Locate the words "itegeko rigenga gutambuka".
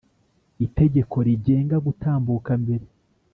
0.65-2.51